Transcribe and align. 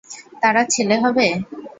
তারা 0.41 0.61
ছেলে 0.73 0.95
হবে? 1.03 1.27